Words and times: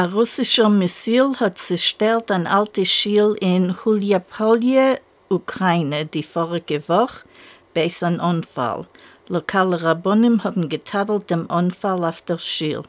Ein 0.00 0.12
russischer 0.12 0.70
Missil 0.70 1.34
hat 1.40 1.58
zerstört 1.58 2.30
ein 2.30 2.46
altes 2.46 2.88
Schild 2.88 3.36
in 3.42 3.76
Huljapolje, 3.84 4.98
Ukraine, 5.28 6.06
die 6.06 6.22
vorige 6.22 6.88
Woche, 6.88 7.26
bei 7.74 7.86
einem 8.00 8.18
Unfall. 8.18 8.86
Lokale 9.28 9.82
Rabbonim 9.82 10.42
haben 10.42 10.70
getadelt 10.70 11.28
dem 11.28 11.44
Unfall 11.44 12.02
auf 12.02 12.22
der 12.22 12.38
Schild. 12.38 12.88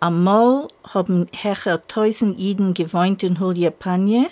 Einmal 0.00 0.66
haben 0.92 1.28
hecher 1.30 1.86
tausend 1.86 2.36
Jiden 2.36 2.74
gewohnt 2.74 3.22
in 3.22 3.38
Huljapolje, 3.38 4.26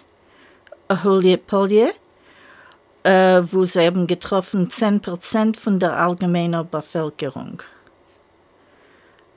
äh, 3.05 3.37
äh, 3.39 3.43
wo 3.53 3.65
sie 3.65 3.87
haben 3.87 4.09
getroffen 4.09 4.69
10% 4.69 5.57
von 5.57 5.79
der 5.79 5.97
allgemeinen 5.97 6.69
Bevölkerung. 6.69 7.63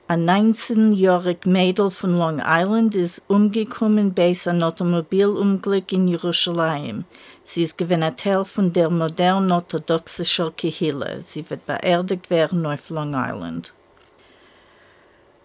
Ein 0.08 0.24
19-jähriges 0.24 1.48
Mädel 1.48 1.90
von 1.90 2.16
Long 2.16 2.40
Island 2.40 2.94
ist 2.94 3.22
umgekommen 3.26 4.14
bei 4.14 4.32
einem 4.46 4.62
Automobilunglück 4.62 5.90
in 5.90 6.06
Jerusalem. 6.06 7.06
Sie 7.44 7.64
ist 7.64 7.76
gewesen 7.76 8.16
Teil 8.16 8.44
von 8.44 8.72
der 8.72 8.88
modernen 8.88 9.50
orthodoxischen 9.50 10.54
Kehille. 10.54 11.22
Sie 11.26 11.50
wird 11.50 11.66
beerdigt 11.66 12.30
werden 12.30 12.64
auf 12.66 12.88
Long 12.88 13.14
Island. 13.16 13.72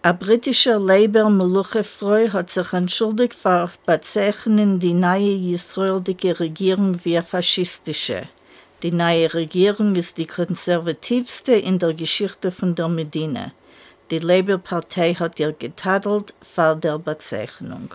Ein 0.02 0.18
britischer 0.20 0.78
Labour 0.78 1.28
Meluchefreu 1.28 2.28
hat 2.28 2.50
sich 2.50 2.72
entschuldigt 2.72 3.34
für 3.34 3.68
Bezeichnen 3.84 4.78
die 4.78 4.94
neue 4.94 5.54
israelische 5.54 6.38
Regierung 6.38 7.04
wie 7.04 7.20
faschistische. 7.20 8.28
Die 8.84 8.92
neue 8.92 9.34
Regierung 9.34 9.96
ist 9.96 10.18
die 10.18 10.26
konservativste 10.26 11.52
in 11.52 11.80
der 11.80 11.94
Geschichte 11.94 12.52
von 12.52 12.76
der 12.76 12.86
Medina. 12.86 13.50
Die 14.12 14.18
Labour-Partei 14.18 15.14
hat 15.14 15.40
ihr 15.40 15.54
getadelt 15.54 16.34
vor 16.42 16.76
der 16.76 16.98
Bezeichnung. 16.98 17.94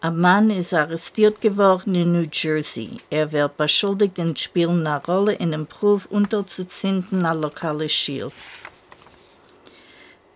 Ein 0.00 0.16
Mann 0.16 0.48
ist 0.48 0.72
arrestiert 0.72 1.42
geworden 1.42 1.94
in 1.94 2.12
New 2.12 2.26
Jersey. 2.32 2.96
Er 3.10 3.30
wird 3.30 3.58
beschuldigt, 3.58 4.18
in 4.18 4.34
Spielen 4.34 4.86
eine 4.86 5.04
Rolle 5.04 5.34
in 5.34 5.52
einem 5.52 5.66
Proof 5.66 6.06
unterzuziehen 6.06 7.04
an 7.26 7.42
lokale 7.42 7.90
Schild. 7.90 8.32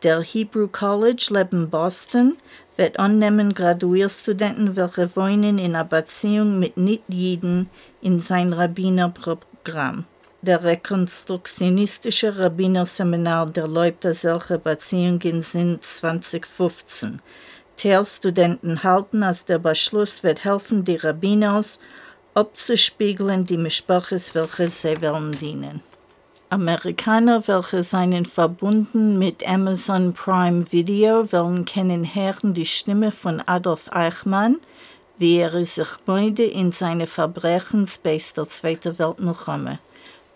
Der 0.03 0.21
Hebrew 0.21 0.69
College 0.69 1.29
lebt 1.31 1.55
in 1.55 1.71
Boston 1.71 2.37
wird 2.77 2.99
annehmen 2.99 3.55
Graduierstudenten, 3.55 4.77
welche 4.77 5.17
wohnen 5.17 5.57
in 5.57 5.75
einer 5.75 5.85
Beziehung 5.85 6.59
mit 6.59 6.77
Nicht-Jiden 6.77 7.71
in 8.03 8.21
sein 8.21 8.53
Rabbinerprogramm. 8.53 10.05
Der 10.43 10.65
rekonstruktionistische 10.65 12.39
Rabbinerseminar 12.39 13.45
der 13.51 13.69
Leute 13.69 14.15
solche 14.15 14.59
Beziehungen 14.59 15.43
sind 15.43 15.85
2015. 15.85 17.21
TEL-Studenten 17.77 18.83
halten, 18.83 19.21
dass 19.21 19.45
der 19.45 19.59
Beschluss 19.59 20.23
wird 20.23 20.43
helfen, 20.45 20.83
die 20.83 20.97
Rabbiners 20.97 21.79
abzuspiegeln, 22.33 23.45
die 23.45 23.59
Mischproches, 23.59 24.35
welche 24.35 24.71
sie 24.71 25.03
wollen 25.03 25.33
dienen. 25.33 25.83
Amerikaner, 26.49 27.47
welche 27.47 27.83
seien 27.83 28.25
verbunden 28.25 29.19
mit 29.19 29.47
Amazon 29.47 30.15
Prime 30.15 30.73
Video, 30.73 31.31
wollen 31.33 31.67
kennen 31.67 32.09
die 32.55 32.65
Stimme 32.65 33.13
von 33.13 33.43
Adolf 33.45 33.93
Eichmann, 33.93 34.57
wie 35.19 35.37
er 35.37 35.63
sich 35.67 35.99
beide 36.07 36.45
in 36.45 36.73
seine 36.73 37.07
Verbrechensbase 37.07 38.33
der 38.37 38.49
Zweiten 38.49 38.99
Weltmilchome. 38.99 39.81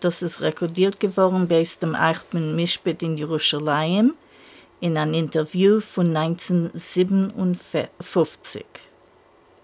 Das 0.05 0.21
ist 0.21 0.41
rekordiert 0.41 0.99
geworden 0.99 1.47
bei 1.47 1.67
dem 1.81 1.95
Eichmann 1.95 2.55
Mischbet 2.55 3.01
in 3.01 3.17
Jerusalem 3.17 4.13
in 4.79 4.97
einem 4.97 5.15
Interview 5.15 5.81
von 5.81 6.15
1957. 6.15 8.63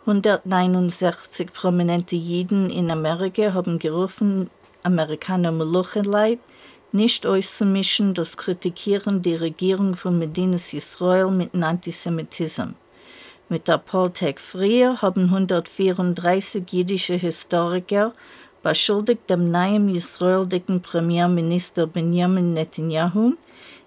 169 0.08 1.54
prominente 1.54 2.16
Jiden 2.16 2.72
in 2.72 2.90
Amerika 2.90 3.54
haben 3.54 3.78
gerufen, 3.78 4.50
Amerikaner 4.82 5.52
Meluchenleid 5.52 6.40
nicht 6.92 7.28
auszumischen, 7.28 8.16
das 8.16 8.36
Kritikieren 8.36 9.22
der 9.22 9.42
Regierung 9.42 9.96
von 9.96 10.18
Medinas 10.18 10.74
Israel 10.74 11.30
mit 11.30 11.54
Antisemitismus. 11.54 12.74
Mit 13.48 13.68
der 13.68 13.78
Poltec 13.78 14.40
früher 14.40 15.04
haben 15.04 15.26
134 15.26 16.64
jüdische 16.72 17.14
Historiker 17.14 18.16
beschuldigt 18.64 19.30
dem 19.30 19.52
neuen 19.52 19.94
israelischen 19.94 20.82
Premierminister 20.82 21.88
Benjamin 21.88 22.54
Netanyahu 22.54 23.34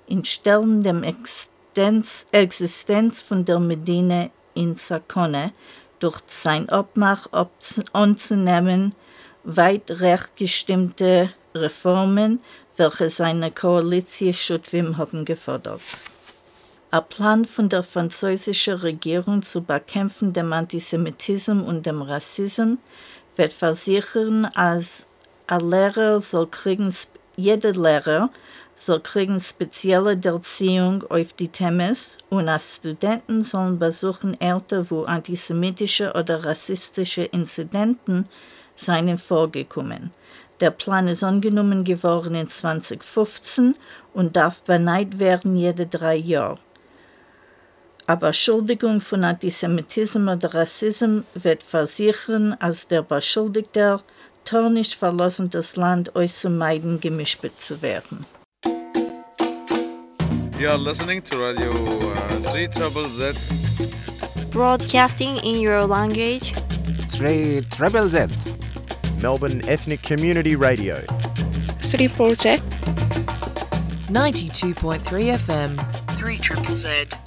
in 0.07 0.25
Stellen 0.25 0.83
der 0.83 1.03
Existenz, 1.03 2.27
Existenz 2.33 3.23
von 3.23 3.45
der 3.45 3.61
Medina 3.61 4.31
in 4.55 4.77
Sakone 4.77 5.53
durch 5.99 6.21
sein 6.27 6.69
Obmach 6.71 7.29
anzunehmen, 7.93 8.95
weit 9.45 9.91
recht 9.91 10.37
gestimmte 10.37 11.31
Reformen, 11.55 12.41
welche 12.77 13.09
seine 13.09 13.51
Koalition 13.51 14.35
Schutwim 14.35 14.99
haben 14.99 15.25
gefordert. 15.25 15.81
Ein 16.91 17.09
Plan 17.09 17.45
von 17.45 17.69
der 17.69 17.83
französischen 17.83 18.75
Regierung 18.75 19.43
zu 19.43 19.63
bekämpfen 19.63 20.33
dem 20.33 20.53
Antisemitismus 20.53 21.67
und 21.67 21.87
dem 21.87 22.03
Rassismus 22.03 22.79
wird 23.37 23.53
versichern, 23.53 24.47
als 24.55 25.07
Lehrer 25.51 26.21
soll 26.21 26.47
kriegen, 26.47 26.95
jeder 27.37 27.73
Lehrer 27.73 28.31
soll 28.77 29.01
kriegen 29.01 29.41
spezielle 29.41 30.19
Erziehung 30.23 31.05
auf 31.11 31.33
die 31.33 31.49
Themen 31.49 31.97
und 32.31 32.49
als 32.49 32.77
Studenten 32.77 33.45
sollen 33.45 33.79
besuchen 33.79 34.37
Orte, 34.41 34.91
wo 34.91 35.05
antisemitische 35.05 36.13
oder 36.13 36.45
rassistische 36.45 37.25
Inzidenten 37.25 38.29
seien 38.77 39.19
vorgekommen. 39.19 40.13
Der 40.61 40.71
Plan 40.71 41.09
ist 41.09 41.25
angenommen 41.25 41.85
geworden 41.85 42.35
in 42.35 42.49
2015 42.49 43.77
und 44.13 44.37
darf 44.37 44.63
beneid 44.63 45.19
werden 45.19 45.57
jede 45.57 45.87
drei 45.87 46.17
Jahre. 46.17 46.59
Aber 48.07 48.33
Schuldigung 48.33 49.01
von 49.01 49.25
Antisemitismus 49.25 50.37
oder 50.37 50.55
Rassismus 50.55 51.25
wird 51.35 51.63
versichern, 51.63 52.55
als 52.61 52.87
der 52.87 53.03
Beschuldigte 53.03 54.01
nicht 54.71 54.95
verlassen 54.95 55.49
das 55.49 55.77
Land 55.77 56.15
auszumeiden, 56.15 57.01
gemischt 57.01 57.41
zu 57.59 57.81
werden. 57.81 58.27
You 60.59 60.69
are 60.69 60.79
listening 60.79 61.23
to 61.25 61.37
Radio 61.37 61.71
uh, 61.71 62.53
3 62.53 62.67
Trouble 62.69 63.09
Z. 63.09 63.37
Broadcasting 64.51 65.37
in 65.39 65.59
your 65.59 65.87
language. 65.87 66.53
3 67.19 67.63
Treble 67.71 68.09
Z. 68.09 68.31
Melbourne 69.21 69.63
Ethnic 69.67 70.03
Community 70.03 70.55
Radio. 70.55 70.97
3 71.81 72.09
Project. 72.09 72.63
92.3 74.09 75.39
FM. 75.39 75.77
3 76.19 76.37
Triple 76.37 76.77
Z. 76.77 77.24